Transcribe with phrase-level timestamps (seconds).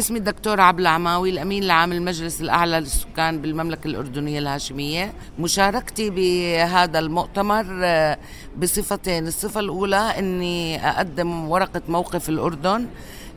[0.00, 5.12] اسمي الدكتور عبد العماوي الأمين العام المجلس الأعلى للسكان بالمملكة الأردنية الهاشمية.
[5.38, 8.18] مشاركتي بهذا المؤتمر آه،
[8.56, 9.26] بصفتين.
[9.26, 12.86] الصفة الأولى إني أقدم ورقة موقف الأردن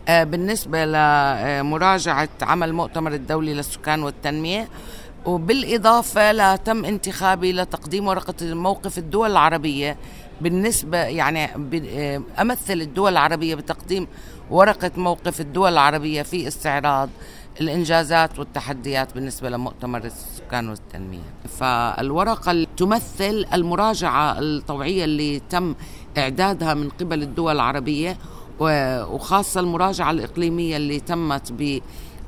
[0.07, 4.69] آه، بالنسبة لمراجعة عمل المؤتمر الدولي للسكان والتنمية.
[5.25, 9.97] وبالإضافة لتم انتخابي لتقديم ورقة موقف الدول العربية.
[10.41, 14.07] بالنسبة يعني آه، أمثل الدول العربية بتقديم
[14.51, 17.09] ورقة موقف الدول العربية في استعراض
[17.61, 21.33] الإنجازات والتحديات بالنسبة لمؤتمر السكان والتنمية.
[21.59, 25.75] فالورقة تمثل المراجعة الطوعية اللي تم
[26.17, 28.17] إعدادها من قبل الدول العربية
[28.59, 31.79] وخاصة المراجعة الإقليمية اللي تمت ب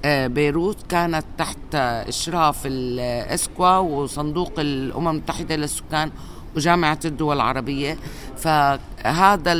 [0.05, 6.11] آه، بيروت كانت تحت إشراف الإسكوا وصندوق الأمم المتحدة للسكان
[6.55, 7.97] وجامعة الدول العربية.
[8.37, 9.53] فهذا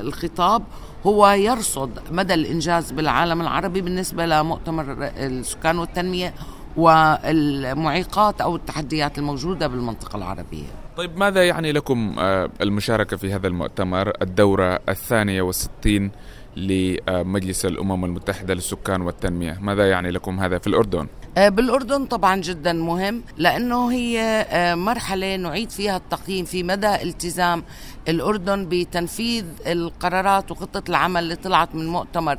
[0.00, 0.62] الخطاب
[1.06, 6.34] هو يرصد مدى الإنجاز بالعالم العربي بالنسبة لمؤتمر السكان والتنمية
[6.76, 10.66] والمعيقات أو التحديات الموجودة بالمنطقة العربية
[10.96, 16.10] طيب ماذا يعني لكم آه، المشاركة في هذا المؤتمر الدورة الثانية والستين
[16.56, 21.06] لمجلس الأمم المتحدة للسكان والتنمية ماذا يعني لكم هذا في الأردن؟
[21.38, 27.64] آه، بالأردن طبعا جدا مهم لأنه هي آه، مرحلة نعيد فيها التقييم في مدى التزام
[28.08, 32.38] الأردن بتنفيذ القرارات وخطة العمل اللي طلعت من مؤتمر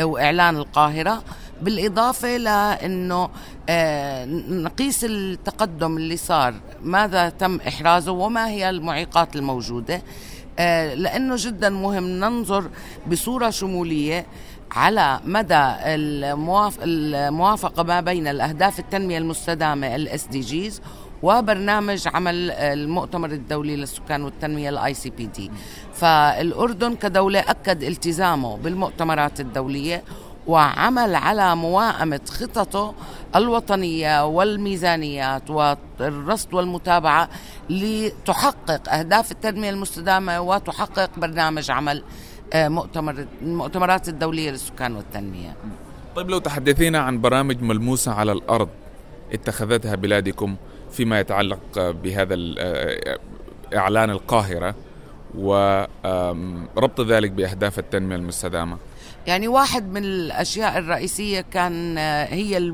[0.00, 1.22] وإعلان القاهرة.
[1.62, 3.28] بالإضافة لأنه
[3.68, 10.02] آه، نقيس التقدم اللي صار ماذا تم إحرازه وما هي المعيقات الموجودة.
[10.58, 12.70] آه، لأنه جدا مهم ننظر
[13.10, 14.26] بصورة شمولية
[14.72, 15.72] على مدى
[16.82, 20.82] الموافقة ما بين الأهداف التنمية المستدامة ال SDGs
[21.22, 25.50] وبرنامج عمل المؤتمر الدولي للسكان والتنمية ال ICPD
[25.94, 30.04] فالأردن كدولة أكد التزامه بالمؤتمرات الدولية
[30.46, 32.94] وعمل على موائمة خططه
[33.36, 37.28] الوطنية والميزانيات والرصد والمتابعة
[37.70, 42.04] لتحقق أهداف التنمية المستدامة وتحقق برنامج عمل
[42.54, 45.56] مؤتمر المؤتمرات الدولية للسكان والتنمية.
[46.16, 48.68] طيب لو تحدثينا عن برامج ملموسة على الأرض
[49.32, 50.56] اتخذتها بلادكم
[50.92, 53.18] فيما يتعلق بهذا آه،
[53.74, 54.74] إعلان القاهرة
[55.38, 58.76] وربط ذلك بأهداف التنمية المستدامة.
[59.26, 62.72] يعني واحد من الأشياء الرئيسية كان آه، هي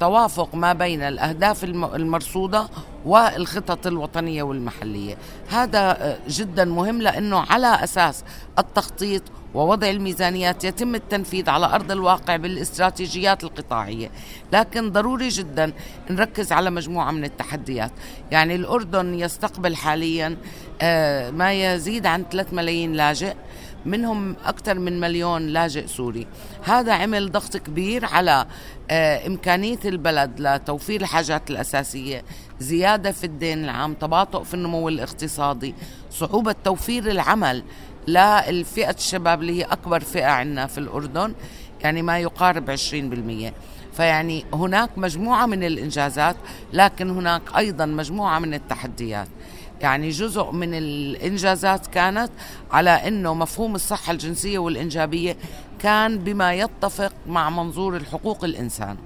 [0.00, 2.68] التوافق ما بين الأهداف المرصودة
[3.04, 5.16] والخطط الوطنية والمحلية.
[5.50, 8.24] هذا جدا مهم لأنه على أساس
[8.58, 9.22] التخطيط
[9.54, 14.10] ووضع الميزانيات يتم التنفيذ على أرض الواقع بالاستراتيجيات القطاعية،
[14.52, 15.72] لكن ضروري جدا
[16.10, 17.92] نركز على مجموعة من التحديات،
[18.30, 20.36] يعني الأردن يستقبل حاليا
[20.82, 23.34] آه، ما يزيد عن 3 ملايين لاجئ.
[23.86, 26.26] منهم أكثر من مليون لاجئ سوري.
[26.64, 28.46] هذا عمل ضغط كبير على
[28.90, 32.24] آه، إمكانية البلد لتوفير الحاجات الأساسية
[32.60, 35.74] زيادة في الدين العام تباطؤ في النمو الاقتصادي
[36.10, 37.62] صعوبة توفير العمل
[38.08, 41.34] للفئة الشباب اللي هي أكبر فئة عندنا في الأردن
[41.80, 43.52] يعني ما يقارب 20%
[43.96, 46.36] فيعني هناك مجموعة من الإنجازات
[46.72, 49.28] لكن هناك أيضا مجموعة من التحديات.
[49.80, 52.30] يعني جزء من الإنجازات كانت
[52.70, 55.36] على أنه مفهوم الصحة الجنسية والإنجابية
[55.78, 58.96] كان بما يتفق مع منظور الحقوق الإنسان.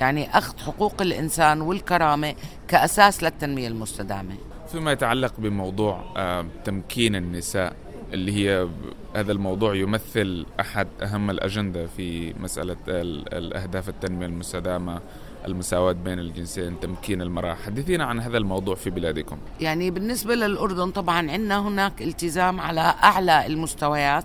[0.00, 2.34] يعني أخذ حقوق الإنسان والكرامة
[2.68, 4.34] كأساس للتنمية المستدامة.
[4.72, 7.76] فيما يتعلق بموضوع آه، تمكين النساء
[8.12, 8.68] اللي هي
[9.16, 15.00] هذا الموضوع يمثل أحد أهم الأجندة في مسألة الأهداف التنمية المستدامة.
[15.46, 17.54] المساواة بين الجنسين تمكين المرأة.
[17.54, 19.36] حدثينا عن هذا الموضوع في بلادكم.
[19.60, 24.24] يعني بالنسبة للأردن طبعا عندنا هناك التزام على أعلى المستويات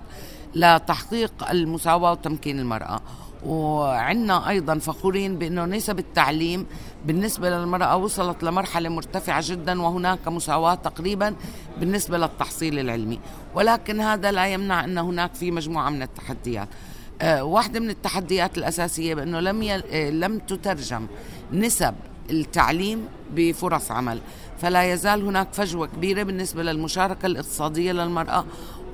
[0.55, 3.01] لتحقيق المساواة وتمكين المرأة.
[3.45, 6.65] وعندنا أيضا فخورين بأنه نسب التعليم
[7.05, 11.35] بالنسبة للمرأة وصلت لمرحلة مرتفعة جدا وهناك مساواة تقريبا
[11.79, 13.19] بالنسبة للتحصيل العلمي.
[13.55, 16.67] ولكن هذا لا يمنع أن هناك في مجموعة من التحديات.
[17.23, 19.83] واحدة من التحديات الأساسية بأنه لم يل...
[19.91, 21.07] آه، لم تترجم
[21.53, 21.93] نسب
[22.29, 24.19] التعليم بفرص عمل.
[24.61, 28.45] فلا يزال هناك فجوة كبيرة بالنسبة للمشاركة الاقتصادية للمرأة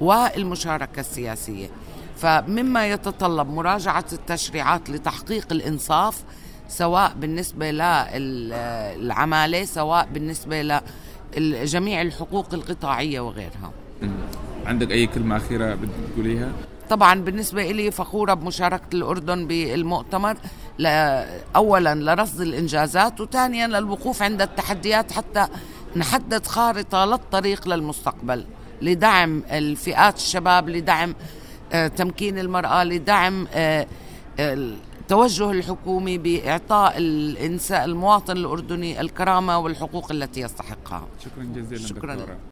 [0.01, 1.69] والمشاركة السياسية.
[2.18, 6.24] فمما يتطلب مراجعة التشريعات لتحقيق الإنصاف
[6.68, 10.81] سواء بالنسبة للعمالة سواء بالنسبة
[11.38, 13.72] لجميع الحقوق القطاعية وغيرها.
[14.66, 16.51] عندك أي كلمة أخيرة بدك تقوليها؟
[16.92, 20.38] طبعا بالنسبة لي فخورة بمشاركة الأردن بالمؤتمر
[21.56, 25.48] أولا لرصد الإنجازات وثانيا للوقوف عند التحديات حتى
[25.96, 28.46] نحدد خارطة للطريق للمستقبل
[28.82, 31.16] لدعم الفئات الشباب لدعم
[31.72, 33.48] تمكين المرأة لدعم
[34.40, 42.38] التوجه الحكومي بإعطاء الإنسان المواطن الأردني الكرامة والحقوق التي يستحقها شكرا جزيلا شكرا دكتورة.